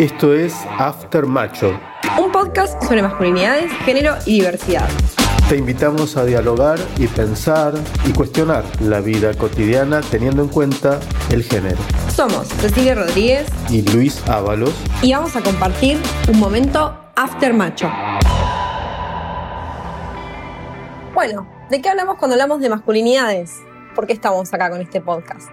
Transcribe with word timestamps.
Esto 0.00 0.32
es 0.32 0.54
After 0.78 1.26
Macho. 1.26 1.78
Un 2.18 2.32
podcast 2.32 2.82
sobre 2.84 3.02
masculinidades, 3.02 3.70
género 3.84 4.14
y 4.24 4.38
diversidad. 4.38 4.88
Te 5.46 5.58
invitamos 5.58 6.16
a 6.16 6.24
dialogar 6.24 6.78
y 6.96 7.06
pensar 7.06 7.74
y 8.06 8.12
cuestionar 8.14 8.64
la 8.80 9.02
vida 9.02 9.34
cotidiana 9.34 10.00
teniendo 10.00 10.42
en 10.42 10.48
cuenta 10.48 10.98
el 11.30 11.42
género. 11.42 11.76
Somos 12.08 12.48
Cecilia 12.48 12.94
Rodríguez 12.94 13.46
y 13.68 13.82
Luis 13.92 14.26
Ábalos. 14.26 14.72
Y 15.02 15.12
vamos 15.12 15.36
a 15.36 15.42
compartir 15.42 15.98
un 16.32 16.38
momento 16.38 16.98
After 17.14 17.52
Macho. 17.52 17.90
Bueno, 21.12 21.46
¿de 21.68 21.82
qué 21.82 21.90
hablamos 21.90 22.16
cuando 22.16 22.36
hablamos 22.36 22.62
de 22.62 22.70
masculinidades? 22.70 23.58
¿Por 23.94 24.06
qué 24.06 24.14
estamos 24.14 24.50
acá 24.54 24.70
con 24.70 24.80
este 24.80 25.02
podcast? 25.02 25.50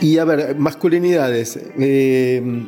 Y 0.00 0.18
a 0.18 0.24
ver, 0.24 0.56
masculinidades. 0.56 1.60
Eh, 1.78 2.66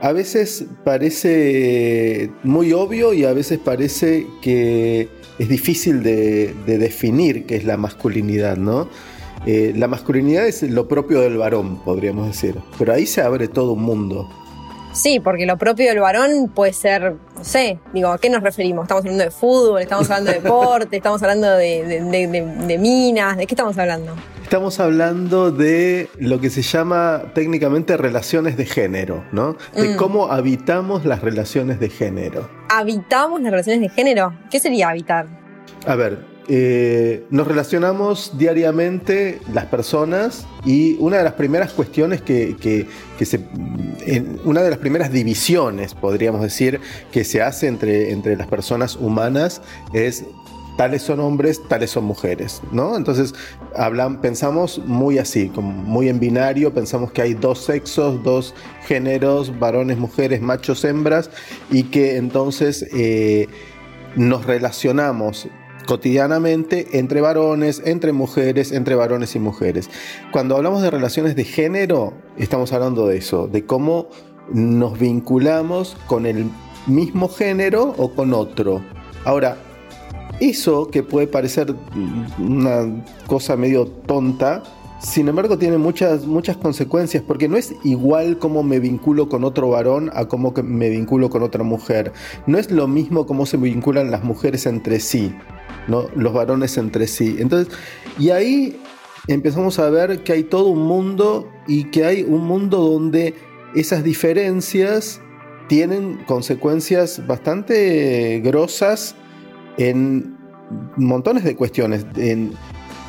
a 0.00 0.12
veces 0.12 0.64
parece 0.84 2.30
muy 2.42 2.72
obvio 2.72 3.12
y 3.12 3.24
a 3.24 3.32
veces 3.32 3.58
parece 3.58 4.26
que 4.40 5.08
es 5.38 5.48
difícil 5.48 6.02
de, 6.02 6.54
definir 6.66 7.46
qué 7.46 7.56
es 7.56 7.64
la 7.64 7.76
masculinidad, 7.76 8.56
¿no? 8.56 8.88
Eh, 9.46 9.72
la 9.76 9.86
masculinidad 9.86 10.46
es 10.46 10.62
lo 10.62 10.88
propio 10.88 11.20
del 11.20 11.36
varón, 11.36 11.78
podríamos 11.84 12.26
decir, 12.26 12.56
pero 12.78 12.92
ahí 12.92 13.06
se 13.06 13.22
abre 13.22 13.48
todo 13.48 13.72
un 13.72 13.82
mundo. 13.82 14.28
Sí, 14.92 15.20
porque 15.20 15.46
lo 15.46 15.56
propio 15.58 15.88
del 15.88 16.00
varón 16.00 16.50
puede 16.52 16.72
ser, 16.72 17.14
no 17.36 17.44
sé, 17.44 17.78
digo, 17.92 18.08
¿a 18.08 18.18
qué 18.18 18.30
nos 18.30 18.42
referimos? 18.42 18.84
Estamos 18.84 19.04
hablando 19.04 19.24
de 19.24 19.30
fútbol, 19.30 19.80
estamos 19.80 20.10
hablando 20.10 20.32
de 20.32 20.40
deporte, 20.40 20.96
estamos 20.96 21.22
hablando 21.22 21.56
de 21.56 22.78
minas, 22.80 23.36
¿de 23.36 23.46
qué 23.46 23.54
estamos 23.54 23.78
hablando? 23.78 24.14
Estamos 24.48 24.80
hablando 24.80 25.50
de 25.50 26.08
lo 26.18 26.40
que 26.40 26.48
se 26.48 26.62
llama 26.62 27.24
técnicamente 27.34 27.98
relaciones 27.98 28.56
de 28.56 28.64
género, 28.64 29.22
¿no? 29.30 29.58
De 29.74 29.90
mm. 29.90 29.96
cómo 29.96 30.32
habitamos 30.32 31.04
las 31.04 31.20
relaciones 31.20 31.78
de 31.80 31.90
género. 31.90 32.48
¿Habitamos 32.70 33.42
las 33.42 33.50
relaciones 33.50 33.82
de 33.82 33.90
género? 33.90 34.32
¿Qué 34.50 34.58
sería 34.58 34.88
habitar? 34.88 35.26
A 35.86 35.94
ver, 35.96 36.24
eh, 36.48 37.26
nos 37.28 37.46
relacionamos 37.46 38.38
diariamente 38.38 39.38
las 39.52 39.66
personas 39.66 40.46
y 40.64 40.96
una 40.98 41.18
de 41.18 41.24
las 41.24 41.34
primeras 41.34 41.74
cuestiones 41.74 42.22
que, 42.22 42.56
que, 42.58 43.26
se. 43.26 43.40
una 44.44 44.62
de 44.62 44.70
las 44.70 44.78
primeras 44.78 45.12
divisiones, 45.12 45.92
podríamos 45.94 46.40
decir, 46.40 46.80
que 47.12 47.24
se 47.24 47.42
hace 47.42 47.66
entre, 47.66 48.12
entre 48.12 48.34
las 48.34 48.46
personas 48.46 48.96
humanas 48.96 49.60
es 49.92 50.24
tales 50.78 51.02
son 51.02 51.18
hombres, 51.18 51.60
tales 51.66 51.90
son 51.90 52.04
mujeres, 52.04 52.62
¿no? 52.70 52.96
Entonces 52.96 53.34
hablan, 53.74 54.20
pensamos 54.20 54.80
muy 54.86 55.18
así, 55.18 55.48
como 55.48 55.72
muy 55.72 56.08
en 56.08 56.20
binario, 56.20 56.72
pensamos 56.72 57.10
que 57.10 57.20
hay 57.20 57.34
dos 57.34 57.64
sexos, 57.64 58.22
dos 58.22 58.54
géneros, 58.86 59.58
varones, 59.58 59.98
mujeres, 59.98 60.40
machos, 60.40 60.84
hembras, 60.84 61.30
y 61.68 61.82
que 61.82 62.16
entonces 62.16 62.86
eh, 62.94 63.48
nos 64.14 64.46
relacionamos 64.46 65.48
cotidianamente 65.84 66.86
entre 66.96 67.22
varones, 67.22 67.82
entre 67.84 68.12
mujeres, 68.12 68.70
entre 68.70 68.94
varones 68.94 69.34
y 69.34 69.40
mujeres. 69.40 69.90
Cuando 70.30 70.54
hablamos 70.54 70.80
de 70.82 70.92
relaciones 70.92 71.34
de 71.34 71.42
género, 71.42 72.12
estamos 72.36 72.72
hablando 72.72 73.08
de 73.08 73.16
eso, 73.16 73.48
de 73.48 73.66
cómo 73.66 74.10
nos 74.52 74.96
vinculamos 74.96 75.96
con 76.06 76.24
el 76.24 76.48
mismo 76.86 77.28
género 77.28 77.96
o 77.98 78.14
con 78.14 78.32
otro. 78.32 78.80
Ahora, 79.24 79.56
eso 80.40 80.88
que 80.88 81.02
puede 81.02 81.26
parecer 81.26 81.74
una 82.38 83.04
cosa 83.26 83.56
medio 83.56 83.86
tonta, 83.86 84.62
sin 85.00 85.28
embargo 85.28 85.58
tiene 85.58 85.78
muchas, 85.78 86.26
muchas 86.26 86.56
consecuencias, 86.56 87.22
porque 87.26 87.48
no 87.48 87.56
es 87.56 87.74
igual 87.84 88.38
como 88.38 88.62
me 88.62 88.80
vinculo 88.80 89.28
con 89.28 89.44
otro 89.44 89.70
varón 89.70 90.10
a 90.14 90.26
cómo 90.26 90.52
me 90.62 90.88
vinculo 90.90 91.30
con 91.30 91.42
otra 91.42 91.62
mujer. 91.62 92.12
No 92.46 92.58
es 92.58 92.70
lo 92.70 92.88
mismo 92.88 93.26
cómo 93.26 93.46
se 93.46 93.56
vinculan 93.56 94.10
las 94.10 94.24
mujeres 94.24 94.66
entre 94.66 95.00
sí, 95.00 95.34
¿no? 95.86 96.06
los 96.14 96.32
varones 96.32 96.76
entre 96.78 97.06
sí. 97.06 97.36
Entonces, 97.38 97.72
y 98.18 98.30
ahí 98.30 98.80
empezamos 99.28 99.78
a 99.78 99.88
ver 99.90 100.22
que 100.24 100.32
hay 100.32 100.44
todo 100.44 100.66
un 100.66 100.82
mundo 100.82 101.48
y 101.66 101.84
que 101.84 102.04
hay 102.04 102.22
un 102.22 102.44
mundo 102.44 102.78
donde 102.78 103.34
esas 103.74 104.02
diferencias 104.02 105.20
tienen 105.68 106.18
consecuencias 106.26 107.26
bastante 107.26 108.40
grosas 108.42 109.14
en 109.78 110.36
montones 110.96 111.44
de 111.44 111.56
cuestiones, 111.56 112.04
en 112.16 112.52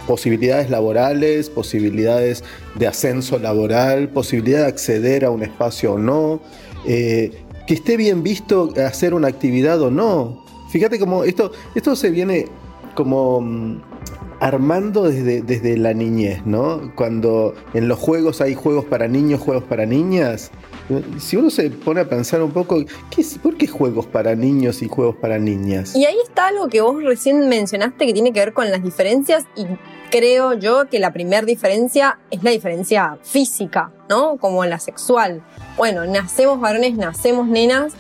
posibilidades 0.08 0.70
laborales, 0.70 1.50
posibilidades 1.50 2.44
de 2.76 2.88
ascenso 2.88 3.38
laboral, 3.38 4.10
posibilidad 4.10 4.62
de 4.62 4.68
acceder 4.68 5.26
a 5.26 5.32
un 5.32 5.44
espacio 5.44 5.94
o 5.94 5.98
no, 6.00 6.42
eh, 6.86 7.44
que 7.68 7.74
esté 7.74 7.98
bien 7.98 8.24
visto 8.24 8.74
hacer 8.84 9.14
una 9.14 9.28
actividad 9.28 9.82
o 9.82 9.92
no. 9.92 10.46
Fíjate 10.72 11.00
cómo 11.00 11.24
esto, 11.24 11.52
esto 11.76 11.96
se 11.96 12.10
viene 12.10 12.48
como 12.96 13.42
mm, 13.42 13.82
armando 14.40 15.04
desde, 15.04 15.42
desde 15.42 15.78
la 15.78 15.94
niñez, 15.94 16.46
¿no? 16.46 16.92
Cuando 16.96 17.54
en 17.74 17.88
los 17.88 18.00
juegos 18.00 18.42
hay 18.42 18.56
juegos 18.56 18.86
para 18.86 19.08
niños, 19.08 19.42
juegos 19.42 19.66
para 19.66 19.86
niñas, 19.86 20.52
si 21.20 21.38
uno 21.38 21.50
se 21.50 21.70
pone 21.70 22.02
a 22.02 22.10
pensar 22.10 22.42
un 22.42 22.52
poco, 22.52 22.84
¿qué, 23.10 23.26
¿por 23.42 23.58
qué 23.58 23.68
juegos 23.68 24.06
para 24.08 24.36
niños 24.36 24.82
y 24.82 24.88
juegos 24.88 25.16
para 25.16 25.38
niñas? 25.38 25.96
Y 25.96 26.06
ahí 26.06 26.18
está 26.24 26.48
algo 26.48 26.68
que 26.68 26.82
vos 26.82 27.04
recién 27.04 27.48
mencionaste 27.48 28.06
que 28.06 28.14
tiene 28.14 28.34
que 28.34 28.40
ver 28.40 28.54
con 28.54 28.70
las 28.72 28.84
diferencias 28.84 29.46
y 29.56 29.66
creo 30.10 30.54
yo 30.54 30.90
que 30.90 31.00
la 31.00 31.14
primera 31.14 31.46
diferencia 31.46 32.20
es 32.32 32.44
la 32.44 32.52
diferencia 32.52 33.18
física, 33.24 33.92
¿no? 34.10 34.38
Como 34.38 34.66
la 34.66 34.80
sexual. 34.80 35.44
Bueno, 35.78 36.06
nacemos 36.06 36.60
varones, 36.60 36.96
nacemos 36.96 37.48
nenas 37.48 37.94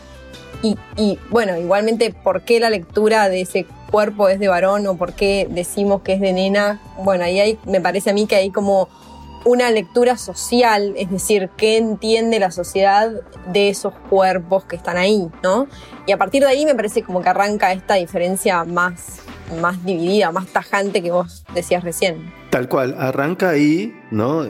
y, 0.62 0.76
y 0.98 1.18
bueno, 1.30 1.58
igualmente, 1.58 2.14
¿por 2.24 2.42
qué 2.42 2.60
la 2.60 2.70
lectura 2.70 3.30
de 3.30 3.42
ese 3.42 3.66
cuerpo 3.92 4.30
es 4.30 4.40
de 4.40 4.48
varón 4.48 4.86
o 4.88 4.98
por 4.98 5.14
qué 5.14 5.48
decimos 5.50 6.02
que 6.02 6.14
es 6.14 6.22
de 6.22 6.34
nena? 6.34 6.82
Bueno, 7.04 7.24
ahí 7.24 7.40
hay, 7.40 7.60
me 7.66 7.82
parece 7.82 8.10
a 8.10 8.14
mí 8.14 8.28
que 8.28 8.36
hay 8.36 8.50
como 8.50 8.90
una 9.46 9.72
lectura 9.72 10.18
social, 10.18 10.94
es 10.98 11.10
decir, 11.10 11.50
qué 11.58 11.78
entiende 11.78 12.40
la 12.40 12.52
sociedad 12.52 13.12
de 13.52 13.70
esos 13.70 13.94
cuerpos 14.10 14.66
que 14.66 14.76
están 14.76 14.98
ahí, 14.98 15.30
¿no? 15.44 15.68
Y 16.06 16.12
a 16.12 16.18
partir 16.18 16.44
de 16.44 16.50
ahí 16.50 16.66
me 16.66 16.76
parece 16.76 17.04
como 17.04 17.22
que 17.22 17.30
arranca 17.30 17.72
esta 17.72 17.96
diferencia 17.96 18.64
más, 18.66 19.22
más 19.62 19.84
dividida, 19.86 20.32
más 20.32 20.48
tajante 20.48 21.02
que 21.02 21.12
vos 21.12 21.44
decías 21.54 21.84
recién. 21.84 22.34
Tal 22.50 22.68
cual, 22.68 22.96
arranca 22.98 23.50
ahí, 23.50 23.94
¿no? 24.12 24.46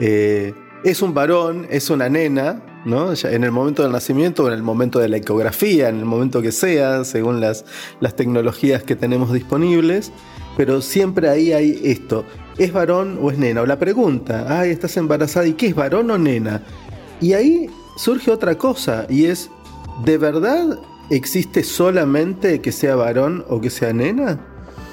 Eh, 0.00 0.54
es 0.84 1.02
un 1.02 1.14
varón, 1.14 1.66
es 1.70 1.90
una 1.90 2.08
nena, 2.08 2.62
¿no? 2.84 3.12
en 3.12 3.44
el 3.44 3.50
momento 3.50 3.82
del 3.82 3.90
nacimiento, 3.90 4.46
en 4.46 4.54
el 4.54 4.62
momento 4.62 5.00
de 5.00 5.08
la 5.08 5.16
ecografía, 5.16 5.88
en 5.88 5.98
el 5.98 6.04
momento 6.04 6.40
que 6.40 6.52
sea, 6.52 7.04
según 7.04 7.40
las, 7.40 7.64
las 7.98 8.14
tecnologías 8.14 8.84
que 8.84 8.94
tenemos 8.94 9.32
disponibles, 9.32 10.12
pero 10.56 10.80
siempre 10.80 11.28
ahí 11.28 11.52
hay 11.52 11.80
esto, 11.84 12.24
¿es 12.58 12.72
varón 12.72 13.18
o 13.20 13.30
es 13.30 13.38
nena? 13.38 13.62
O 13.62 13.66
la 13.66 13.78
pregunta, 13.78 14.46
ay, 14.48 14.70
estás 14.70 14.96
embarazada, 14.96 15.46
¿y 15.46 15.52
qué 15.52 15.68
es 15.68 15.74
varón 15.74 16.10
o 16.10 16.18
nena? 16.18 16.62
Y 17.20 17.34
ahí 17.34 17.70
surge 17.96 18.30
otra 18.30 18.56
cosa, 18.56 19.06
y 19.08 19.26
es, 19.26 19.50
¿de 20.04 20.18
verdad 20.18 20.78
existe 21.10 21.62
solamente 21.62 22.60
que 22.60 22.72
sea 22.72 22.96
varón 22.96 23.44
o 23.48 23.60
que 23.60 23.70
sea 23.70 23.92
nena? 23.92 24.40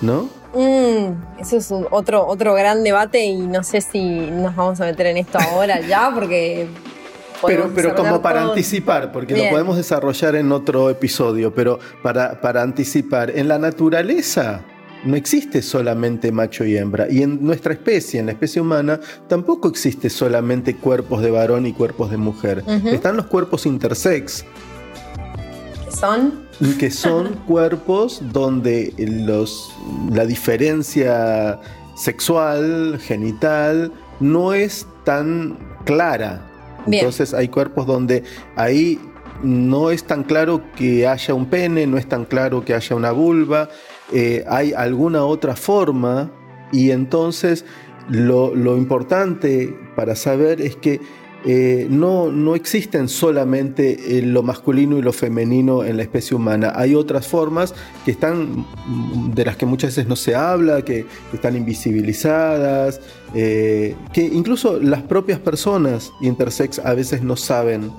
¿No? 0.01 0.29
Mm, 0.53 1.39
eso 1.39 1.57
es 1.57 1.71
otro, 1.89 2.27
otro 2.27 2.53
gran 2.53 2.83
debate 2.83 3.23
y 3.23 3.37
no 3.37 3.63
sé 3.63 3.81
si 3.81 4.03
nos 4.03 4.55
vamos 4.55 4.79
a 4.81 4.85
meter 4.85 5.07
en 5.07 5.17
esto 5.17 5.39
ahora 5.39 5.79
ya, 5.79 6.11
porque 6.13 6.67
pero, 7.45 7.71
pero 7.73 7.95
como 7.95 8.21
para 8.21 8.43
anticipar, 8.43 9.11
porque 9.11 9.35
lo 9.35 9.49
podemos 9.49 9.77
desarrollar 9.77 10.35
en 10.35 10.51
otro 10.51 10.89
episodio, 10.89 11.53
pero 11.53 11.79
para, 12.01 12.39
para 12.39 12.61
anticipar, 12.61 13.31
en 13.31 13.47
la 13.47 13.57
naturaleza 13.57 14.63
no 15.05 15.15
existe 15.15 15.61
solamente 15.61 16.31
macho 16.31 16.65
y 16.65 16.77
hembra. 16.77 17.07
Y 17.09 17.21
en 17.23 17.43
nuestra 17.43 17.73
especie, 17.73 18.19
en 18.19 18.27
la 18.27 18.31
especie 18.31 18.61
humana, 18.61 18.99
tampoco 19.27 19.67
existe 19.67 20.09
solamente 20.09 20.75
cuerpos 20.75 21.21
de 21.21 21.31
varón 21.31 21.65
y 21.65 21.73
cuerpos 21.73 22.11
de 22.11 22.17
mujer. 22.17 22.63
Están 22.85 23.17
los 23.17 23.27
cuerpos 23.27 23.65
intersex. 23.65 24.45
¿Qué 25.85 25.91
son? 25.91 26.43
Que 26.79 26.91
son 26.91 27.33
cuerpos 27.47 28.21
donde 28.31 28.93
los, 28.97 29.73
la 30.11 30.25
diferencia 30.25 31.59
sexual, 31.95 32.99
genital, 32.99 33.91
no 34.19 34.53
es 34.53 34.87
tan 35.03 35.57
clara. 35.85 36.49
Entonces 36.85 37.33
hay 37.33 37.47
cuerpos 37.47 37.85
donde 37.87 38.23
ahí 38.55 38.99
no 39.41 39.89
es 39.89 40.03
tan 40.03 40.23
claro 40.23 40.61
que 40.75 41.07
haya 41.07 41.33
un 41.33 41.47
pene, 41.47 41.87
no 41.87 41.97
es 41.97 42.07
tan 42.07 42.25
claro 42.25 42.63
que 42.63 42.73
haya 42.73 42.95
una 42.95 43.11
vulva, 43.11 43.69
eh, 44.11 44.43
hay 44.47 44.73
alguna 44.73 45.23
otra 45.23 45.55
forma 45.55 46.31
y 46.71 46.91
entonces 46.91 47.65
lo, 48.09 48.53
importante 48.77 49.77
para 49.95 50.15
saber 50.15 50.61
es 50.61 50.75
que 50.75 50.99
eh, 51.45 51.87
no, 51.89 52.31
no 52.31 52.55
existen 52.55 53.09
solamente 53.09 54.17
eh, 54.17 54.21
lo 54.21 54.43
masculino 54.43 54.97
y 54.97 55.01
lo 55.01 55.11
femenino 55.11 55.83
en 55.83 55.97
la 55.97 56.03
especie 56.03 56.35
humana. 56.35 56.71
Hay 56.75 56.95
otras 56.95 57.27
formas 57.27 57.73
que 58.05 58.11
están, 58.11 58.65
de 59.33 59.45
las 59.45 59.57
que 59.57 59.65
muchas 59.65 59.91
veces 59.91 60.07
no 60.07 60.15
se 60.15 60.35
habla, 60.35 60.83
que, 60.83 61.05
están 61.33 61.57
invisibilizadas, 61.57 63.01
eh, 63.33 63.95
que 64.13 64.21
incluso 64.21 64.79
las 64.79 65.01
propias 65.01 65.39
personas 65.39 66.11
intersex 66.21 66.79
a 66.79 66.93
veces 66.93 67.23
no 67.23 67.35
saben 67.35 67.91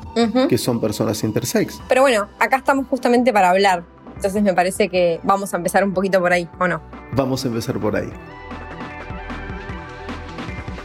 que 0.49 0.57
son 0.57 0.81
personas 0.81 1.23
intersex. 1.23 1.81
Pero 1.89 2.03
bueno, 2.03 2.29
acá 2.39 2.57
estamos 2.57 2.87
justamente 2.89 3.33
para 3.33 3.51
hablar. 3.51 3.85
Entonces 4.17 4.43
me 4.43 4.55
parece 4.55 4.89
que 4.89 5.21
vamos 5.23 5.53
a 5.53 5.57
empezar 5.57 5.85
un 5.85 5.93
poquito 5.93 6.21
por 6.21 6.33
ahí, 6.33 6.49
¿o 6.59 6.69
no? 6.69 6.81
Vamos 7.13 7.45
a 7.45 7.49
empezar 7.49 7.79
por 7.79 7.97
ahí. 7.97 8.09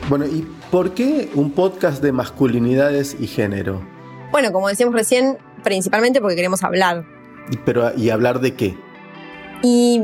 Bueno, 0.10 0.26
¿y 0.26 0.46
por 0.72 0.94
qué 0.94 1.30
un 1.36 1.52
podcast 1.52 2.02
de 2.02 2.12
masculinidades 2.12 3.16
y 3.20 3.28
género? 3.28 3.82
Bueno, 4.32 4.52
como 4.52 4.68
decíamos 4.68 4.94
recién, 4.94 5.38
principalmente 5.64 6.22
porque 6.22 6.36
queremos 6.36 6.64
hablar. 6.64 7.06
Pero, 7.66 7.92
¿y 7.98 8.10
hablar 8.12 8.40
de 8.40 8.54
qué? 8.54 8.78
Y 9.64 10.00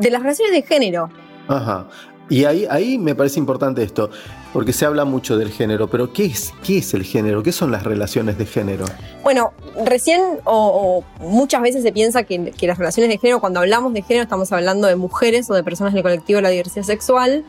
de 0.00 0.10
las 0.10 0.22
relaciones 0.22 0.54
de 0.54 0.62
género. 0.62 1.10
Ajá. 1.48 1.88
Y 2.30 2.44
ahí, 2.44 2.66
ahí 2.70 2.98
me 2.98 3.14
parece 3.14 3.38
importante 3.38 3.82
esto, 3.82 4.10
porque 4.52 4.74
se 4.74 4.84
habla 4.84 5.06
mucho 5.06 5.38
del 5.38 5.50
género, 5.50 5.88
pero 5.88 6.12
¿qué 6.12 6.26
es, 6.26 6.52
qué 6.62 6.78
es 6.78 6.92
el 6.92 7.04
género? 7.04 7.42
¿Qué 7.42 7.52
son 7.52 7.70
las 7.70 7.84
relaciones 7.84 8.36
de 8.36 8.44
género? 8.44 8.84
Bueno, 9.22 9.52
recién 9.86 10.20
o, 10.44 11.04
muchas 11.20 11.62
veces 11.62 11.82
se 11.82 11.90
piensa 11.90 12.24
que, 12.24 12.50
que, 12.50 12.66
las 12.66 12.76
relaciones 12.76 13.10
de 13.10 13.18
género, 13.18 13.40
cuando 13.40 13.60
hablamos 13.60 13.94
de 13.94 14.02
género, 14.02 14.24
estamos 14.24 14.52
hablando 14.52 14.88
de 14.88 14.96
mujeres 14.96 15.48
o 15.48 15.54
de 15.54 15.64
personas 15.64 15.94
del 15.94 16.02
colectivo 16.02 16.36
de 16.36 16.42
la 16.42 16.50
diversidad 16.50 16.84
sexual, 16.84 17.44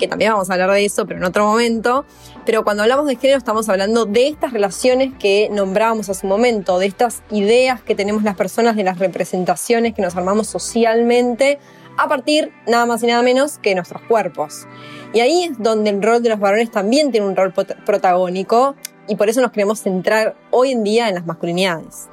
que 0.00 0.08
también 0.08 0.32
vamos 0.32 0.48
a 0.48 0.54
hablar 0.54 0.72
de 0.72 0.84
eso, 0.84 1.06
pero 1.06 1.18
en 1.18 1.24
otro 1.24 1.44
momento. 1.46 2.06
Pero 2.46 2.64
cuando 2.64 2.82
hablamos 2.82 3.06
de 3.06 3.16
género 3.16 3.38
estamos 3.38 3.68
hablando 3.68 4.06
de 4.06 4.28
estas 4.28 4.52
relaciones 4.52 5.12
que 5.18 5.48
nombrábamos 5.52 6.08
hace 6.08 6.26
un 6.26 6.30
momento, 6.30 6.78
de 6.78 6.86
estas 6.86 7.22
ideas 7.30 7.82
que 7.82 7.94
tenemos 7.94 8.22
las 8.22 8.34
personas, 8.34 8.76
de 8.76 8.82
las 8.82 8.98
representaciones 8.98 9.94
que 9.94 10.00
nos 10.00 10.16
armamos 10.16 10.48
socialmente 10.48 11.58
a 11.98 12.08
partir 12.08 12.50
nada 12.66 12.86
más 12.86 13.02
y 13.02 13.08
nada 13.08 13.22
menos 13.22 13.58
que 13.58 13.74
nuestros 13.74 14.00
cuerpos. 14.02 14.66
Y 15.12 15.20
ahí 15.20 15.44
es 15.44 15.58
donde 15.58 15.90
el 15.90 16.02
rol 16.02 16.22
de 16.22 16.30
los 16.30 16.40
varones 16.40 16.70
también 16.70 17.12
tiene 17.12 17.26
un 17.26 17.36
rol 17.36 17.52
protagónico 17.52 18.74
y 19.06 19.16
por 19.16 19.28
eso 19.28 19.42
nos 19.42 19.50
queremos 19.50 19.80
centrar 19.80 20.34
hoy 20.50 20.70
en 20.70 20.82
día 20.82 21.08
en 21.08 21.14
las 21.14 21.26
masculinidades. 21.26 22.08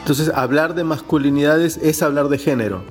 Entonces, 0.00 0.30
hablar 0.34 0.74
de 0.74 0.84
masculinidades 0.84 1.78
es 1.78 2.02
hablar 2.02 2.28
de 2.28 2.38
género. 2.38 2.82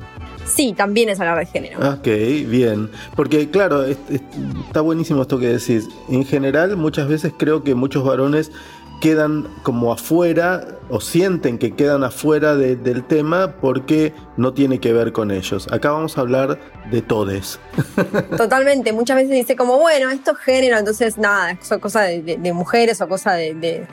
Sí, 0.49 0.73
también 0.75 1.09
es 1.09 1.19
hablar 1.19 1.39
de 1.39 1.45
género. 1.45 1.79
Ok, 1.93 2.07
bien. 2.47 2.89
Porque 3.15 3.49
claro, 3.49 3.85
está 3.85 4.81
buenísimo 4.81 5.21
esto 5.21 5.39
que 5.39 5.47
decís. 5.47 5.87
En 6.09 6.25
general, 6.25 6.75
muchas 6.75 7.07
veces 7.07 7.33
creo 7.37 7.63
que 7.63 7.75
muchos 7.75 8.03
varones 8.03 8.51
quedan 8.99 9.47
como 9.63 9.91
afuera 9.93 10.67
o 10.89 10.99
sienten 10.99 11.57
que 11.57 11.75
quedan 11.75 12.03
afuera 12.03 12.55
del 12.55 13.03
tema 13.05 13.55
porque 13.61 14.13
no 14.37 14.53
tiene 14.53 14.79
que 14.79 14.91
ver 14.93 15.11
con 15.11 15.31
ellos. 15.31 15.71
Acá 15.71 15.91
vamos 15.91 16.17
a 16.17 16.21
hablar 16.21 16.59
de 16.91 17.01
todes. 17.01 17.59
Totalmente, 18.37 18.91
muchas 18.91 19.17
veces 19.17 19.31
dice 19.31 19.55
como, 19.55 19.77
bueno, 19.77 20.09
esto 20.09 20.31
es 20.31 20.37
género, 20.39 20.77
entonces 20.77 21.17
nada, 21.17 21.51
es 21.51 21.69
cosa 21.79 22.01
de, 22.01 22.53
mujeres 22.53 22.99
o 23.01 23.07
cosa 23.07 23.33
de, 23.33 23.87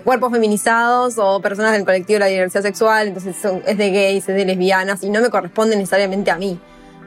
cuerpos 0.00 0.32
feminizados 0.32 1.14
o 1.18 1.40
personas 1.40 1.72
del 1.72 1.84
colectivo 1.84 2.14
de 2.14 2.20
la 2.20 2.26
diversidad 2.26 2.62
sexual, 2.62 3.08
entonces 3.08 3.36
es 3.66 3.78
de 3.78 3.90
gays, 3.90 4.28
es 4.28 4.34
de 4.34 4.44
lesbianas 4.44 5.02
y 5.02 5.10
no 5.10 5.20
me 5.20 5.30
corresponde 5.30 5.76
necesariamente 5.76 6.30
a 6.30 6.36
mí. 6.36 6.58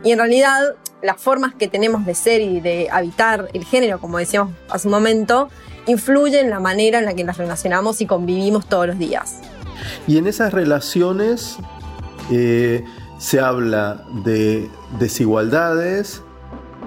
Y 0.04 0.12
en 0.12 0.20
realidad 0.20 0.76
las 1.02 1.22
formas 1.22 1.54
que 1.56 1.68
tenemos 1.68 2.06
de 2.06 2.16
ser 2.16 2.42
y 2.42 2.60
de 2.62 2.90
habitar 2.92 3.50
el 3.54 3.66
género, 3.66 4.00
como 4.00 4.18
decíamos 4.18 4.54
hace 4.70 4.88
un 4.88 4.94
momento, 4.94 5.50
influye 5.88 6.40
en 6.40 6.50
la 6.50 6.60
manera 6.60 7.00
en 7.00 7.06
la 7.06 7.14
que 7.14 7.24
nos 7.24 7.38
relacionamos 7.38 8.02
y 8.02 8.06
convivimos 8.06 8.68
todos 8.68 8.88
los 8.88 9.00
días. 9.00 9.40
Y 10.08 10.18
en 10.18 10.28
esas 10.28 10.54
relaciones 10.54 11.58
eh, 12.32 12.84
se 13.18 13.40
habla 13.40 14.04
de 14.24 14.70
desigualdades 15.00 16.22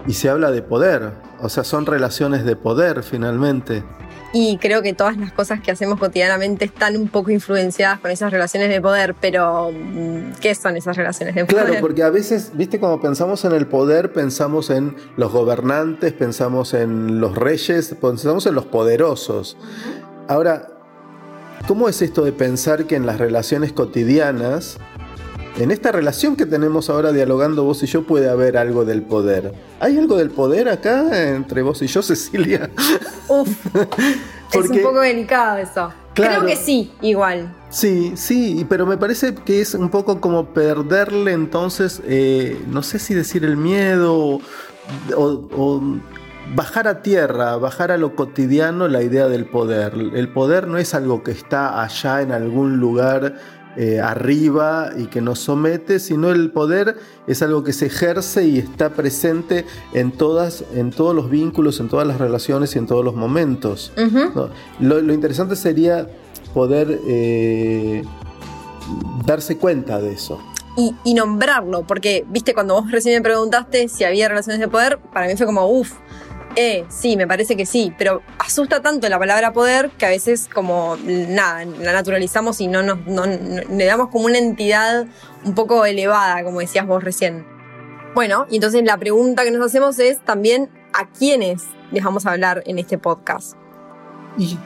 y 0.07 0.15
se 0.15 0.29
habla 0.29 0.51
de 0.51 0.63
poder. 0.63 1.13
O 1.41 1.49
sea, 1.49 1.65
son 1.65 1.87
relaciones 1.87 2.45
de 2.45 2.57
poder 2.57 3.03
finalmente. 3.03 3.85
Y 4.33 4.59
creo 4.59 4.83
que 4.83 4.93
todas 4.93 5.17
las 5.17 5.33
cosas 5.33 5.61
que 5.61 5.71
hacemos 5.71 5.99
cotidianamente 5.99 6.67
están 6.67 6.97
un 6.97 7.09
poco 7.09 7.31
influenciadas 7.31 7.99
con 7.99 8.11
esas 8.11 8.31
relaciones 8.31 8.69
de 8.69 8.81
poder, 8.81 9.15
pero 9.19 9.71
mm, 9.73 10.33
¿qué 10.41 10.55
son 10.55 10.77
esas 10.77 10.97
relaciones 10.97 11.35
de 11.35 11.47
poder? 11.47 11.65
Claro, 11.67 11.81
porque 11.81 12.03
a 12.03 12.11
veces, 12.11 12.53
viste, 12.55 12.79
cuando 12.79 13.01
pensamos 13.01 13.45
en 13.47 13.53
el 13.53 13.67
poder, 13.67 14.13
pensamos 14.13 14.69
en 14.69 14.97
los 15.17 15.33
gobernantes, 15.33 16.13
pensamos 16.13 16.75
en 16.75 17.21
los 17.21 17.37
reyes, 17.37 17.95
pensamos 18.01 18.45
en 18.45 18.55
los 18.55 18.67
poderosos. 18.67 19.57
Ahora, 20.29 20.69
¿cómo 21.67 21.89
es 21.89 22.03
esto 22.03 22.23
de 22.23 22.33
pensar 22.33 22.85
que 22.85 22.97
en 22.97 23.07
las 23.07 23.19
relaciones 23.19 23.73
cotidianas 23.73 24.79
en 25.59 25.71
esta 25.71 25.93
relación 25.93 26.37
que 26.37 26.47
tenemos 26.47 26.89
ahora 26.89 27.13
dialogando 27.13 27.65
vos 27.65 27.83
y 27.83 27.87
yo 27.87 28.05
puede 28.05 28.29
haber 28.31 28.57
algo 28.57 28.85
del 28.85 29.03
poder. 29.03 29.53
¿Hay 29.81 29.99
algo 29.99 30.17
del 30.17 30.31
poder 30.31 30.69
acá 30.69 31.29
entre 31.29 31.63
vos 31.63 31.83
y 31.83 31.87
yo, 31.87 32.03
Cecilia? 32.03 32.71
Uf, 33.29 33.49
es 34.53 34.71
un 34.71 34.83
poco 34.83 35.01
delicado 35.01 35.59
eso. 35.59 35.93
Creo 36.15 36.45
que 36.45 36.57
sí, 36.57 36.93
igual. 37.01 37.55
Sí, 37.71 38.13
sí, 38.17 38.67
pero 38.69 38.87
me 38.87 38.97
parece 38.97 39.35
que 39.35 39.61
es 39.61 39.75
un 39.75 39.89
poco 39.89 40.21
como 40.21 40.47
perderle 40.47 41.33
entonces, 41.33 42.03
eh, 42.05 42.61
no 42.69 42.83
sé 42.83 42.99
si 42.99 43.15
decir 43.15 43.45
el 43.45 43.57
miedo 43.57 44.41
o 45.15 45.83
bajar 46.55 46.89
a 46.89 47.03
tierra, 47.03 47.57
bajar 47.57 47.91
a 47.91 47.99
lo 47.99 48.15
cotidiano 48.15 48.89
la 48.89 49.03
idea 49.03 49.29
del 49.29 49.45
poder. 49.45 49.95
El 50.15 50.29
poder 50.29 50.67
no 50.67 50.79
es 50.79 50.95
algo 50.95 51.23
que 51.23 51.31
está 51.31 51.83
allá 51.83 52.23
en 52.23 52.33
algún 52.33 52.79
lugar 52.79 53.37
eh, 53.81 54.01
arriba 54.01 54.91
y 54.97 55.07
que 55.07 55.21
nos 55.21 55.39
somete, 55.39 56.01
sino 56.01 56.33
el 56.33 56.51
poder 56.51 56.97
es 57.29 57.43
algo 57.43 57.63
que 57.63 57.73
se 57.73 57.87
ejerce 57.87 58.45
y 58.45 58.59
está 58.59 58.91
presente 58.91 59.67
en, 59.95 60.11
todas, 60.11 60.65
en 60.75 60.91
todos 60.91 61.15
los 61.15 61.31
vínculos, 61.31 61.79
en 61.79 61.89
todas 61.89 62.05
las 62.05 62.19
relaciones 62.19 62.75
y 62.75 62.81
en 62.81 62.89
todos 62.89 63.05
los 63.05 63.15
momentos. 63.15 63.93
lo, 64.81 65.15
interesante 65.15 65.55
sería 65.55 66.09
poder 66.55 67.01
eh, 67.07 68.03
darse 69.25 69.59
cuenta 69.59 70.01
de 70.01 70.11
eso. 70.11 70.43
Y, 70.77 70.97
y, 71.05 71.15
nombrarlo, 71.15 71.87
porque, 71.87 72.25
viste, 72.29 72.55
cuando 72.55 72.75
vos 72.75 72.91
recién 72.91 73.15
me 73.15 73.23
preguntaste 73.23 73.87
si 73.87 74.03
había 74.03 74.29
relaciones 74.29 74.59
de 74.59 74.67
poder, 74.67 74.99
para 75.13 75.29
mí 75.29 75.37
fue 75.37 75.47
como, 75.47 75.69
uff, 75.69 75.93
eh, 76.61 76.85
sí, 76.89 77.17
me 77.17 77.29
parece 77.29 77.57
que 77.57 77.65
sí, 77.67 77.95
pero 77.97 78.21
asusta 78.41 78.83
tanto 78.83 79.09
la 79.09 79.17
palabra 79.17 79.53
poder 79.53 79.91
que 79.91 80.07
a 80.07 80.09
veces 80.09 80.49
como 80.53 80.97
nada, 81.05 81.65
la 81.65 81.93
naturalizamos 81.93 82.61
y 82.61 82.67
no 82.67 82.83
nos 82.83 82.99
le 83.71 83.85
damos 83.85 84.09
como 84.09 84.25
una 84.25 84.39
entidad 84.39 85.07
un 85.45 85.55
poco 85.55 85.87
elevada, 85.87 86.43
como 86.43 86.59
decías 86.59 86.85
vos 86.85 87.05
recién. 87.05 87.47
Bueno, 88.13 88.49
y 88.51 88.57
entonces 88.57 88.83
la 88.85 88.97
pregunta 88.97 89.45
que 89.45 89.53
nos 89.53 89.65
hacemos 89.65 90.01
es 90.01 90.19
también 90.25 90.69
a 90.95 91.09
quiénes 91.09 91.63
les 91.93 92.03
vamos 92.03 92.27
a 92.27 92.33
hablar 92.33 92.65
en 92.67 92.81
este 92.81 92.99
podcast. 92.99 93.55
Y 94.37 94.59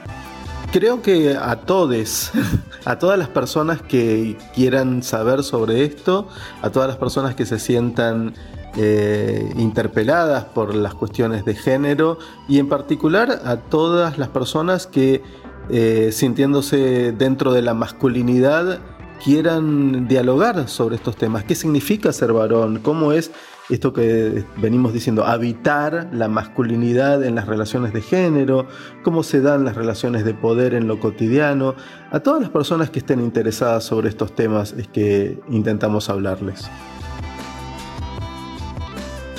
creo 0.71 1.03
que 1.03 1.37
a 1.39 1.57
todos, 1.57 2.31
a 2.85 2.97
todas 2.97 3.19
las 3.19 3.27
personas 3.27 3.83
que 3.83 4.35
quieran 4.55 5.03
saber 5.03 5.43
sobre 5.43 5.85
esto, 5.85 6.27
a 6.63 6.71
todas 6.71 6.87
las 6.87 6.97
personas 6.97 7.35
que 7.35 7.45
se 7.45 7.59
sientan 7.59 8.33
eh, 8.75 9.53
interpeladas 9.55 10.45
por 10.45 10.73
las 10.73 10.95
cuestiones 10.95 11.45
de 11.45 11.55
género 11.55 12.17
y 12.47 12.59
en 12.59 12.67
particular 12.67 13.41
a 13.45 13.57
todas 13.57 14.17
las 14.17 14.29
personas 14.29 14.87
que 14.87 15.21
eh, 15.69 16.09
sintiéndose 16.11 17.11
dentro 17.11 17.53
de 17.53 17.61
la 17.61 17.73
masculinidad 17.73 18.79
quieran 19.23 20.07
dialogar 20.07 20.67
sobre 20.67 20.95
estos 20.95 21.15
temas. 21.15 21.43
¿Qué 21.43 21.55
significa 21.55 22.11
ser 22.11 22.33
varón? 22.33 22.79
¿Cómo 22.79 23.13
es 23.13 23.31
esto 23.69 23.93
que 23.93 24.43
venimos 24.57 24.91
diciendo, 24.91 25.25
habitar 25.25 26.09
la 26.11 26.27
masculinidad 26.27 27.23
en 27.23 27.35
las 27.35 27.47
relaciones 27.47 27.93
de 27.93 28.01
género? 28.01 28.67
¿Cómo 29.03 29.23
se 29.23 29.39
dan 29.39 29.63
las 29.63 29.75
relaciones 29.75 30.25
de 30.25 30.33
poder 30.33 30.73
en 30.73 30.87
lo 30.87 30.99
cotidiano? 30.99 31.75
A 32.11 32.19
todas 32.19 32.41
las 32.41 32.49
personas 32.49 32.89
que 32.89 32.99
estén 32.99 33.21
interesadas 33.21 33.85
sobre 33.85 34.09
estos 34.09 34.35
temas 34.35 34.73
es 34.73 34.87
que 34.89 35.39
intentamos 35.49 36.09
hablarles. 36.09 36.69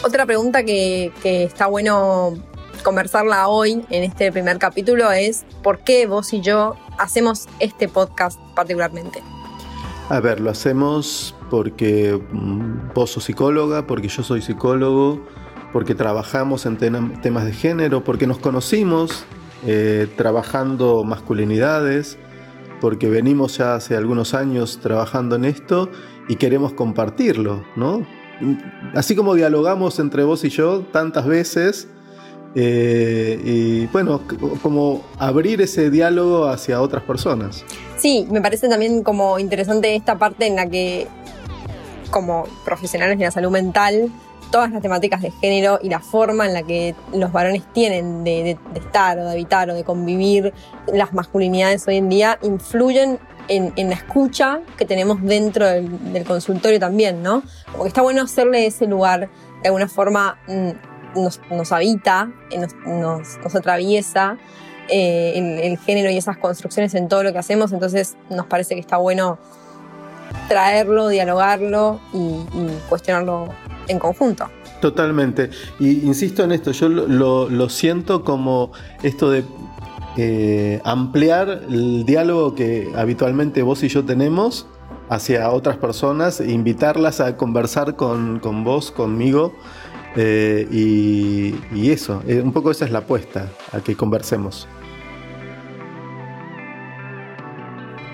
Otra 0.04 0.26
pregunta 0.26 0.64
que, 0.64 1.12
está 1.24 1.66
bueno 1.66 2.34
conversarla 2.82 3.48
hoy 3.48 3.82
en 3.88 4.04
este 4.04 4.30
primer 4.30 4.58
capítulo 4.58 5.10
es 5.10 5.46
¿por 5.62 5.78
qué 5.78 6.06
vos 6.06 6.34
y 6.34 6.42
yo 6.42 6.76
hacemos 6.98 7.48
este 7.58 7.88
podcast 7.88 8.38
particularmente? 8.54 9.22
A 10.10 10.20
ver, 10.20 10.40
lo 10.40 10.50
hacemos 10.50 11.34
porque 11.48 12.20
mm, 12.32 12.92
vos 12.94 13.12
sos 13.12 13.24
psicóloga, 13.24 13.86
porque 13.86 14.08
yo 14.08 14.22
soy 14.22 14.42
psicólogo, 14.42 15.24
porque 15.72 15.94
trabajamos 15.94 16.66
en 16.66 16.76
temas 16.76 17.46
de 17.46 17.52
género, 17.54 18.04
porque 18.04 18.26
nos 18.26 18.36
conocimos 18.36 19.24
eh, 19.66 20.06
trabajando 20.18 21.02
masculinidades, 21.04 22.18
porque 22.78 23.08
venimos 23.08 23.56
ya 23.56 23.74
hace 23.74 23.96
algunos 23.96 24.34
años 24.34 24.80
trabajando 24.82 25.36
en 25.36 25.46
esto 25.46 25.88
y 26.28 26.36
queremos 26.36 26.74
compartirlo, 26.74 27.64
¿no? 27.74 28.06
Así 28.94 29.14
como 29.16 29.34
dialogamos 29.34 29.98
entre 29.98 30.24
vos 30.24 30.44
y 30.44 30.50
yo 30.50 30.80
tantas 30.92 31.26
veces, 31.26 31.88
eh, 32.54 33.40
y 33.44 33.86
bueno, 33.86 34.20
como 34.62 35.02
abrir 35.18 35.60
ese 35.60 35.90
diálogo 35.90 36.46
hacia 36.46 36.80
otras 36.80 37.02
personas. 37.02 37.64
Sí, 37.98 38.26
me 38.30 38.40
parece 38.40 38.68
también 38.68 39.02
como 39.02 39.38
interesante 39.38 39.94
esta 39.94 40.18
parte 40.18 40.46
en 40.46 40.56
la 40.56 40.68
que 40.68 41.08
como 42.10 42.44
profesionales 42.64 43.18
de 43.18 43.24
la 43.24 43.30
salud 43.30 43.50
mental 43.50 44.12
todas 44.54 44.70
las 44.70 44.82
temáticas 44.82 45.20
de 45.20 45.32
género 45.32 45.80
y 45.82 45.88
la 45.88 45.98
forma 45.98 46.46
en 46.46 46.52
la 46.52 46.62
que 46.62 46.94
los 47.12 47.32
varones 47.32 47.64
tienen 47.72 48.22
de, 48.22 48.56
estar 48.76 49.18
o 49.18 49.24
de 49.24 49.32
habitar 49.32 49.68
o 49.68 49.74
de 49.74 49.82
convivir 49.82 50.54
las 50.92 51.12
masculinidades 51.12 51.88
hoy 51.88 51.96
en 51.96 52.08
día 52.08 52.38
influyen 52.40 53.18
en, 53.48 53.88
la 53.88 53.94
escucha 53.94 54.60
que 54.76 54.84
tenemos 54.84 55.22
dentro 55.22 55.66
del, 55.66 56.24
consultorio 56.24 56.78
también, 56.78 57.22
¿no? 57.22 57.42
Como 57.70 57.84
que 57.84 57.88
está 57.88 58.02
bueno 58.02 58.22
hacerle 58.22 58.66
ese 58.66 58.86
lugar, 58.86 59.28
de 59.62 59.68
alguna 59.68 59.88
forma 59.88 60.38
mm, 60.46 61.20
nos, 61.50 61.72
habita, 61.72 62.32
eh, 62.50 62.66
nos, 62.86 63.54
atraviesa 63.54 64.38
eh, 64.88 65.60
el, 65.64 65.78
género 65.78 66.10
y 66.10 66.16
esas 66.16 66.36
construcciones 66.38 66.94
en 66.94 67.08
todo 67.08 67.22
lo 67.22 67.32
que 67.32 67.38
hacemos, 67.38 67.72
entonces 67.72 68.16
nos 68.30 68.46
parece 68.46 68.74
que 68.74 68.80
está 68.80 68.96
bueno 68.96 69.38
traerlo, 70.48 71.08
dialogarlo 71.08 72.00
y 72.12 72.44
cuestionarlo 72.88 73.48
en 73.88 73.98
conjunto. 73.98 74.48
Totalmente. 74.84 75.48
Y 75.80 76.04
insisto 76.04 76.44
en 76.44 76.52
esto, 76.52 76.70
yo 76.72 76.90
lo, 76.90 77.68
siento 77.70 78.22
como 78.22 78.72
esto 79.02 79.30
de 79.30 79.42
eh, 80.16 80.80
ampliar 80.84 81.62
el 81.68 82.04
diálogo 82.04 82.54
que 82.54 82.92
habitualmente 82.96 83.62
vos 83.62 83.82
y 83.82 83.88
yo 83.88 84.04
tenemos 84.04 84.66
hacia 85.08 85.50
otras 85.50 85.76
personas, 85.76 86.40
e 86.40 86.50
invitarlas 86.50 87.20
a 87.20 87.36
conversar 87.36 87.96
con, 87.96 88.40
vos, 88.64 88.90
conmigo. 88.90 89.52
Eh, 90.16 90.68
y, 90.70 91.90
eso, 91.90 92.22
eh, 92.26 92.40
un 92.40 92.52
poco 92.52 92.70
esa 92.70 92.84
es 92.84 92.90
la 92.90 93.00
apuesta, 93.00 93.48
a 93.72 93.80
que 93.80 93.96
conversemos. 93.96 94.68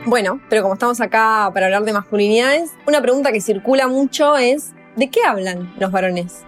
Bueno, 0.06 0.40
pero 0.48 0.62
como 0.62 0.74
estamos 0.74 1.00
acá 1.00 1.50
para 1.52 1.66
hablar 1.66 1.84
de 1.84 1.92
masculinidades, 1.92 2.72
una 2.86 3.02
pregunta 3.02 3.32
que 3.32 3.40
circula 3.40 3.86
mucho 3.86 4.36
es, 4.38 4.72
¿De 4.96 5.08
qué 5.08 5.20
hablan 5.24 5.72
los 5.78 5.92
varones? 5.92 6.44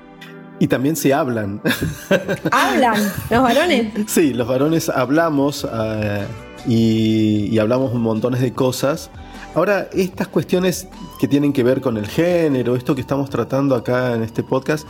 Y 0.63 0.69
también 0.69 0.95
se 0.95 1.13
hablan. 1.13 1.61
¿Hablan 2.53 3.03
los 3.29 3.43
varones? 3.43 3.93
Sí, 4.07 4.33
los 4.33 4.47
varones 4.47 4.89
hablamos 4.89 5.67
eh, 5.69 6.25
y, 6.69 7.59
hablamos 7.59 7.93
montones 7.95 8.41
de 8.41 8.53
cosas. 8.53 9.11
Ahora, 9.57 9.89
estas 9.93 10.29
cuestiones 10.29 10.87
que 11.19 11.27
tienen 11.27 11.53
que 11.53 11.65
ver 11.65 11.81
con 11.81 11.97
el 11.97 12.07
género, 12.07 12.77
esto 12.77 12.95
que 12.95 13.01
estamos 13.01 13.29
tratando 13.29 13.75
acá 13.75 14.15
en 14.15 14.23
este 14.23 14.45
podcast, 14.45 14.87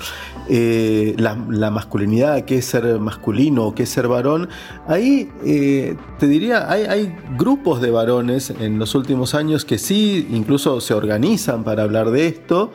eh, 0.50 1.14
la, 1.16 1.70
masculinidad, 1.70 2.44
qué 2.44 2.58
es 2.58 2.66
ser 2.66 3.00
masculino, 3.00 3.74
qué 3.74 3.84
es 3.84 3.88
ser 3.88 4.08
varón, 4.08 4.50
ahí 4.86 5.30
eh, 5.42 5.96
te 6.18 6.26
diría, 6.26 6.70
hay, 6.70 6.82
hay, 6.84 7.16
grupos 7.38 7.80
de 7.80 7.90
varones 7.90 8.50
en 8.50 8.78
los 8.78 8.94
últimos 8.94 9.34
años 9.34 9.64
que 9.64 9.78
sí, 9.78 10.28
incluso 10.32 10.82
se 10.82 10.92
organizan 10.92 11.64
para 11.64 11.82
hablar 11.82 12.10
de 12.10 12.26
esto 12.26 12.72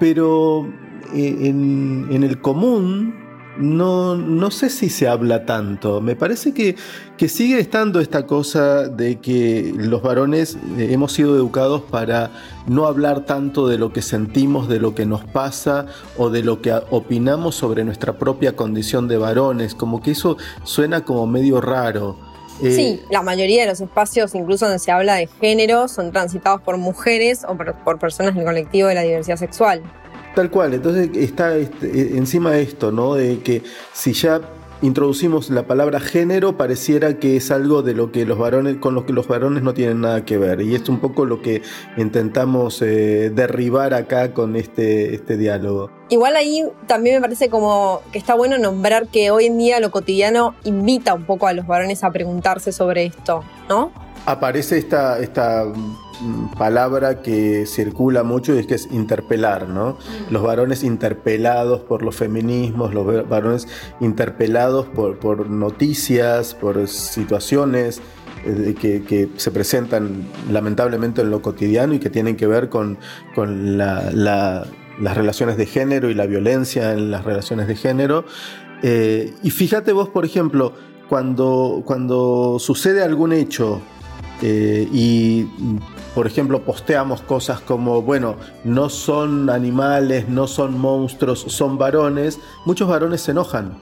pero 0.00 0.68
en, 1.14 2.22
el 2.22 2.40
común 2.40 3.22
no, 3.56 4.16
no, 4.16 4.50
sé 4.50 4.68
si 4.68 4.90
se 4.90 5.06
habla 5.06 5.46
tanto. 5.46 6.00
Me 6.00 6.16
parece 6.16 6.52
que, 6.52 6.74
que, 7.16 7.28
sigue 7.28 7.60
estando 7.60 8.00
esta 8.00 8.26
cosa 8.26 8.88
de 8.88 9.20
que 9.20 9.72
los 9.76 10.02
varones 10.02 10.58
eh, 10.76 10.88
hemos 10.90 11.12
sido 11.12 11.36
educados 11.36 11.82
para 11.82 12.32
no 12.66 12.86
hablar 12.86 13.24
tanto 13.26 13.68
de 13.68 13.78
lo 13.78 13.92
que 13.92 14.02
sentimos, 14.02 14.68
de 14.68 14.80
lo 14.80 14.96
que 14.96 15.06
nos 15.06 15.24
pasa 15.24 15.86
o 16.18 16.30
de 16.30 16.42
lo 16.42 16.60
que 16.62 16.72
opinamos 16.90 17.54
sobre 17.54 17.84
nuestra 17.84 18.14
propia 18.14 18.56
condición 18.56 19.06
de 19.06 19.18
varones. 19.18 19.76
Como 19.76 20.02
que 20.02 20.10
eso 20.10 20.36
suena 20.64 21.04
como 21.04 21.26
medio 21.28 21.60
raro. 21.60 22.16
Eh, 22.62 22.70
sí, 22.70 23.02
la 23.10 23.22
mayoría 23.22 23.62
de 23.62 23.68
los 23.68 23.80
espacios, 23.80 24.34
incluso 24.34 24.66
donde 24.66 24.78
se 24.78 24.92
habla 24.92 25.14
de 25.14 25.26
género, 25.40 25.88
son 25.88 26.12
transitados 26.12 26.60
por 26.60 26.76
mujeres 26.76 27.44
o 27.48 27.56
por, 27.56 27.98
personas 27.98 28.34
del 28.34 28.44
colectivo 28.44 28.88
de 28.88 28.94
la 28.94 29.02
diversidad 29.02 29.36
sexual. 29.36 29.82
Tal 30.34 30.50
cual, 30.50 30.74
entonces 30.74 31.10
está 31.14 31.56
este, 31.56 32.16
encima 32.16 32.50
de 32.50 32.62
esto, 32.62 32.90
¿no? 32.90 33.14
De 33.14 33.38
que 33.38 33.62
si 33.92 34.12
ya 34.14 34.40
introducimos 34.82 35.48
la 35.48 35.66
palabra 35.66 36.00
género, 36.00 36.56
pareciera 36.56 37.18
que 37.18 37.36
es 37.36 37.52
algo 37.52 37.82
de 37.82 37.94
lo 37.94 38.10
que 38.10 38.26
los 38.26 38.36
varones, 38.36 38.76
con 38.78 38.94
lo 38.94 39.06
que 39.06 39.12
los 39.12 39.28
varones 39.28 39.62
no 39.62 39.74
tienen 39.74 40.00
nada 40.00 40.24
que 40.24 40.36
ver. 40.36 40.60
Y 40.60 40.74
es 40.74 40.88
un 40.88 40.98
poco 40.98 41.24
lo 41.24 41.40
que 41.40 41.62
intentamos 41.96 42.82
eh, 42.82 43.30
derribar 43.32 43.94
acá 43.94 44.34
con 44.34 44.56
este, 44.56 45.14
este 45.14 45.36
diálogo. 45.36 45.90
Igual 46.08 46.34
ahí 46.34 46.64
también 46.88 47.16
me 47.16 47.20
parece 47.20 47.48
como 47.48 48.02
que 48.12 48.18
está 48.18 48.34
bueno 48.34 48.58
nombrar 48.58 49.06
que 49.06 49.30
hoy 49.30 49.46
en 49.46 49.56
día 49.56 49.78
lo 49.78 49.90
cotidiano 49.90 50.54
invita 50.64 51.14
un 51.14 51.24
poco 51.24 51.46
a 51.46 51.52
los 51.52 51.66
varones 51.66 52.02
a 52.02 52.10
preguntarse 52.10 52.72
sobre 52.72 53.06
esto, 53.06 53.44
¿no? 53.68 53.92
Aparece 54.26 54.78
esta, 54.78 55.18
esta 55.20 55.64
palabra 56.56 57.22
que 57.22 57.66
circula 57.66 58.22
mucho 58.22 58.54
y 58.54 58.58
es 58.58 58.66
que 58.66 58.74
es 58.74 58.88
interpelar, 58.90 59.68
¿no? 59.68 59.98
Los 60.30 60.42
varones 60.42 60.84
interpelados 60.84 61.80
por 61.80 62.02
los 62.02 62.16
feminismos, 62.16 62.94
los 62.94 63.28
varones 63.28 63.68
interpelados 64.00 64.86
por, 64.86 65.48
noticias, 65.48 66.54
por 66.54 66.86
situaciones 66.88 68.00
eh, 68.44 68.74
que, 68.78 69.28
se 69.36 69.50
presentan 69.50 70.26
lamentablemente 70.50 71.22
en 71.22 71.30
lo 71.30 71.42
cotidiano 71.42 71.94
y 71.94 71.98
que 71.98 72.10
tienen 72.10 72.36
que 72.36 72.46
ver 72.46 72.68
con, 72.68 72.98
las 73.36 74.66
relaciones 74.98 75.56
de 75.56 75.66
género 75.66 76.10
y 76.10 76.14
la 76.14 76.26
violencia 76.26 76.92
en 76.92 77.10
las 77.10 77.24
relaciones 77.24 77.68
de 77.68 77.76
género. 77.76 78.24
Eh, 78.82 79.32
y 79.42 79.50
fíjate 79.50 79.92
vos, 79.92 80.08
por 80.08 80.24
ejemplo, 80.24 80.74
cuando, 81.08 81.82
cuando 81.84 82.58
sucede 82.58 83.02
algún 83.02 83.32
hecho 83.32 83.80
eh, 84.42 84.88
y 84.92 85.46
por 86.14 86.26
ejemplo, 86.26 86.62
posteamos 86.62 87.22
cosas 87.22 87.60
como, 87.60 88.02
bueno, 88.02 88.36
no 88.62 88.88
son 88.88 89.50
animales, 89.50 90.28
no 90.28 90.46
son 90.46 90.78
monstruos, 90.78 91.40
son 91.48 91.76
varones, 91.76 92.38
muchos 92.64 92.88
varones 92.88 93.22
se 93.22 93.32
enojan, 93.32 93.72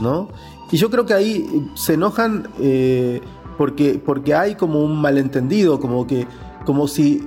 ¿no? 0.00 0.28
Y 0.70 0.76
yo 0.76 0.90
creo 0.90 1.06
que 1.06 1.14
ahí 1.14 1.70
se 1.74 1.94
enojan 1.94 2.48
eh, 2.60 3.20
porque, 3.56 4.00
porque 4.04 4.34
hay 4.34 4.56
como 4.56 4.80
un 4.80 5.00
malentendido, 5.00 5.78
como 5.78 6.06
que, 6.06 6.26
como 6.66 6.88
si 6.88 7.26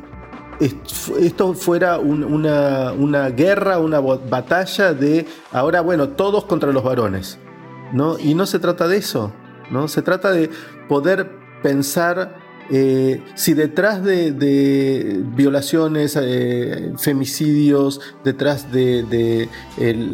esto 0.59 1.53
fuera 1.53 1.97
una, 1.97 2.91
una, 2.91 3.29
guerra, 3.29 3.79
una 3.79 3.99
batalla 3.99 4.93
de 4.93 5.25
ahora, 5.51 5.81
bueno, 5.81 6.09
todos 6.09 6.45
contra 6.45 6.71
los 6.71 6.83
varones, 6.83 7.39
¿no? 7.93 8.19
Y 8.19 8.35
no 8.35 8.45
se 8.45 8.59
trata 8.59 8.87
de 8.87 8.97
eso, 8.97 9.31
¿no? 9.71 9.87
Se 9.87 10.03
trata 10.03 10.31
de 10.31 10.51
poder 10.87 11.31
pensar 11.63 12.40
eh, 12.69 13.21
si 13.35 13.53
detrás 13.53 14.03
de, 14.03 15.21
violaciones, 15.35 16.17
eh, 16.21 16.93
femicidios, 16.97 18.01
detrás 18.23 18.71
de, 18.71 19.49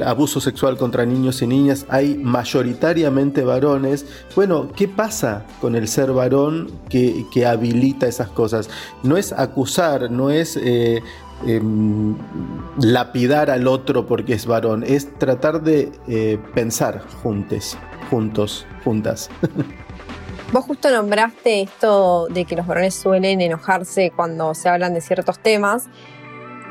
abuso 0.05 0.39
sexual 0.39 0.77
contra 0.77 1.05
niños 1.05 1.41
y 1.41 1.47
niñas 1.47 1.85
hay 1.89 2.17
mayoritariamente 2.17 3.43
varones, 3.43 4.05
bueno, 4.35 4.71
¿qué 4.75 4.87
pasa 4.87 5.45
con 5.61 5.75
el 5.75 5.87
ser 5.87 6.11
varón 6.11 6.71
que, 6.89 7.25
habilita 7.45 8.07
esas 8.07 8.29
cosas? 8.29 8.69
No 9.03 9.17
es 9.17 9.31
acusar, 9.31 10.09
no 10.11 10.31
es 10.31 10.57
eh, 10.57 11.01
em, 11.45 12.15
lapidar 12.79 13.49
al 13.51 13.67
otro 13.67 14.07
porque 14.07 14.33
es 14.33 14.45
varón, 14.45 14.83
es 14.85 15.13
tratar 15.17 15.61
de 15.61 16.39
pensar 16.55 17.03
juntos, 17.21 17.77
juntos, 18.09 18.65
juntas. 18.83 19.29
Vos 20.53 20.63
justo 20.63 20.89
nombraste 20.89 21.61
esto 21.61 22.27
de 22.29 22.45
que 22.45 22.55
los 22.55 22.65
varones 22.65 22.95
suelen 22.95 23.41
enojarse 23.41 24.13
cuando 24.15 24.53
se 24.55 24.69
hablan 24.69 24.93
de 24.93 25.01
ciertos 25.01 25.39
temas 25.39 25.87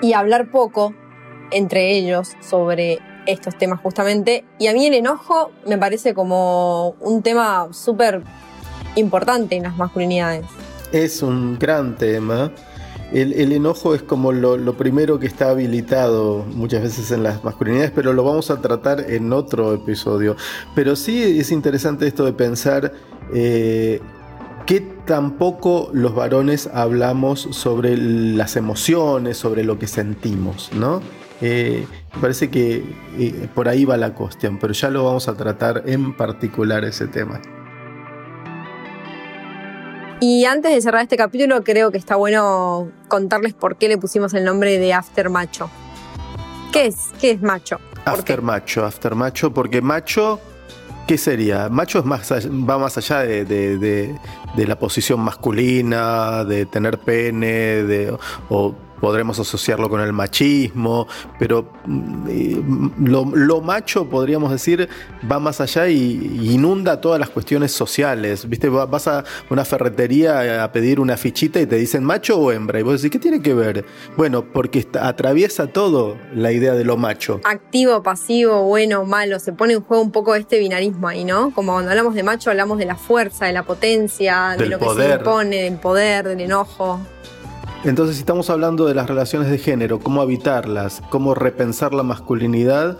y 0.01 0.15
hablar 0.15 0.51
poco 0.51 0.95
entre 1.51 1.95
ellos 1.95 2.33
sobre 2.41 3.01
estos 3.27 3.59
temas 3.59 3.81
justamente. 3.81 4.47
Y 4.59 4.69
a 4.69 4.73
mí 4.73 4.87
el 4.87 4.95
enojo 4.95 5.51
me 5.67 5.77
parece 5.77 6.15
como 6.15 6.91
un 7.01 7.23
tema 7.23 7.69
súper 7.73 8.23
importante 8.95 9.57
en 9.57 9.65
las 9.65 9.77
masculinidades. 9.77 10.47
Es 10.93 11.23
un 11.23 11.59
gran 11.59 11.97
tema. 11.97 12.51
El, 13.13 13.53
enojo 13.53 13.95
es 13.95 14.03
como 14.03 14.33
lo, 14.33 14.77
primero 14.77 15.21
que 15.21 15.27
está 15.27 15.51
habilitado 15.51 16.45
muchas 16.55 16.83
veces 16.83 17.11
en 17.13 17.23
las 17.23 17.45
masculinidades, 17.45 17.93
pero 17.95 18.13
lo 18.13 18.25
vamos 18.25 18.51
a 18.51 18.61
tratar 18.61 19.11
en 19.11 19.33
otro 19.33 19.75
episodio. 19.75 20.35
Pero 20.75 20.97
sí 20.97 21.39
es 21.39 21.53
interesante 21.53 22.07
esto 22.07 22.25
de 22.25 22.33
pensar 22.33 22.93
eh, 23.33 24.01
que 24.67 24.81
tampoco 24.81 25.91
los 25.93 26.15
varones 26.15 26.69
hablamos 26.73 27.49
sobre 27.53 27.97
las 27.97 28.57
emociones, 28.57 29.37
sobre 29.37 29.65
lo 29.65 29.79
que 29.79 29.87
sentimos, 29.87 30.71
¿no? 30.73 31.01
Eh, 31.41 31.87
parece 32.21 32.51
que 32.51 32.83
eh, 33.19 33.49
por 33.55 33.69
ahí 33.69 33.85
va 33.85 33.97
la 33.97 34.15
cuestión, 34.15 34.59
pero 34.59 34.73
ya 34.73 34.91
lo 34.91 35.05
vamos 35.05 35.29
a 35.29 35.35
tratar 35.35 35.83
en 35.87 36.17
particular 36.17 36.85
ese 36.85 37.07
tema. 37.07 37.41
Y 40.19 40.47
antes 40.47 40.73
de 40.73 40.81
cerrar 40.81 41.03
este 41.03 41.17
capítulo, 41.17 41.63
creo 41.63 41.91
que 41.91 41.99
está 41.99 42.17
bueno 42.17 42.91
contarles 43.09 43.53
por 43.53 43.77
qué 43.77 43.89
le 43.89 43.99
pusimos 43.99 44.33
el 44.33 44.45
nombre 44.45 44.79
de 44.79 44.95
After 44.95 45.29
Macho. 45.29 45.71
¿Qué 46.73 46.87
es? 46.87 46.97
¿Qué 47.21 47.33
es 47.33 47.43
macho? 47.43 47.79
After 48.07 48.41
Macho, 48.41 48.85
After 48.85 49.15
Macho, 49.15 49.53
porque 49.53 49.83
macho 49.83 50.41
¿qué 51.07 51.19
sería? 51.19 51.69
Macho 51.69 52.01
es 52.01 52.05
más, 52.05 52.31
va 52.33 52.79
más 52.79 52.99
allá 52.99 53.21
de, 53.21 54.19
la 54.57 54.79
posición 54.79 55.21
masculina, 55.21 56.45
de 56.45 56.67
tener 56.67 56.99
pene, 56.99 57.83
de, 57.85 58.17
o 58.49 58.75
podremos 59.01 59.39
asociarlo 59.39 59.89
con 59.89 60.01
el 60.01 60.13
machismo, 60.13 61.07
pero 61.39 61.71
mm, 61.87 63.07
lo, 63.07 63.61
macho, 63.61 64.09
podríamos 64.09 64.51
decir, 64.51 64.89
va 65.31 65.39
más 65.39 65.61
allá 65.61 65.89
y 65.89 66.53
inunda 66.53 67.01
todas 67.01 67.19
las 67.19 67.31
cuestiones 67.31 67.73
sociales. 67.73 68.49
¿Viste? 68.49 68.69
Vas 68.69 69.09
a 69.09 69.25
una 69.51 69.65
ferretería 69.65 70.63
a 70.63 70.73
pedir 70.73 71.01
una 71.01 71.17
fichita 71.17 71.61
y 71.61 71.67
te 71.67 71.77
dicen 71.77 72.05
macho 72.05 72.39
o 72.39 72.53
hembra. 72.53 72.81
Y 72.81 72.83
vos 72.83 73.01
decís, 73.01 73.11
¿qué 73.11 73.19
tiene 73.19 73.43
que 73.43 73.55
ver? 73.55 73.85
Bueno, 74.17 74.45
porque 74.45 74.87
atraviesa 75.01 75.67
todo 75.67 76.17
la 76.35 76.53
idea 76.53 76.75
de 76.75 76.85
lo 76.85 76.97
macho. 76.97 77.41
Activo, 77.45 78.03
pasivo, 78.03 78.63
bueno, 78.65 79.05
malo. 79.05 79.39
Se 79.39 79.53
pone 79.53 79.75
en 79.75 79.83
juego 79.83 80.03
un 80.03 80.13
poco 80.13 80.35
este 80.35 80.59
binarismo 80.59 81.09
ahí, 81.09 81.25
¿no? 81.25 81.53
Como 81.53 81.73
cuando 81.73 81.91
hablamos 81.91 82.15
de 82.15 82.23
macho, 82.23 82.51
hablamos 82.51 82.79
de 82.79 82.87
la 82.87 82.97
fuerza, 82.97 83.47
de 83.47 83.53
la 83.53 83.65
potencia, 83.65 84.57
de 84.59 84.67
lo 84.67 84.79
que 84.79 84.87
se 84.95 85.15
impone, 85.15 85.63
del 85.63 85.79
poder, 85.79 86.29
del 86.29 86.41
enojo. 86.41 87.01
Entonces, 87.87 88.17
si 88.17 88.23
estamos 88.23 88.51
hablando 88.51 88.87
de 88.87 88.97
las 88.97 89.07
relaciones 89.07 89.49
de 89.49 89.59
género, 89.59 90.01
cómo 90.01 90.21
habitarlas, 90.21 91.03
cómo 91.09 91.37
repensar 91.37 91.95
la 91.95 92.03
masculinidad, 92.03 92.99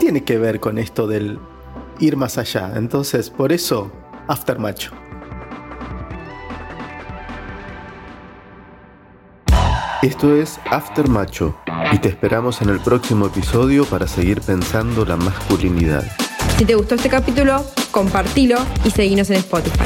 tiene 0.00 0.24
que 0.24 0.38
ver 0.38 0.58
con 0.58 0.76
esto 0.76 1.06
del 1.06 1.38
ir 2.00 2.16
más 2.16 2.36
allá. 2.36 2.72
Entonces, 2.74 3.30
por 3.30 3.52
eso, 3.52 3.92
After 4.26 4.58
Macho. 4.58 4.90
Esto 10.02 10.34
es 10.34 10.58
After 10.68 11.08
Macho 11.08 11.54
y 11.92 11.98
te 11.98 12.08
esperamos 12.08 12.60
en 12.62 12.70
el 12.70 12.80
próximo 12.80 13.26
episodio 13.26 13.84
para 13.84 14.08
seguir 14.08 14.40
pensando 14.40 15.04
la 15.04 15.14
masculinidad. 15.14 16.04
Si 16.58 16.64
te 16.64 16.74
gustó 16.74 16.96
este 16.96 17.08
capítulo, 17.08 17.64
compartilo 17.92 18.58
y 18.84 18.90
seguinos 18.90 19.30
en 19.30 19.36
Spotify. 19.36 19.84